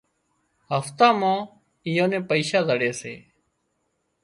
[0.71, 1.37] هفتا مان
[1.87, 3.13] اييئان نين پئيشا زڙي سي